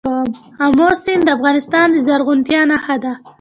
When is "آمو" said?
0.65-0.87